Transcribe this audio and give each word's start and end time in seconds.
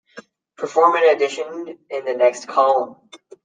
Perform 0.57 0.95
an 0.95 1.15
addition 1.15 1.77
in 1.91 2.05
the 2.05 2.15
next 2.15 2.47
column. 2.47 2.95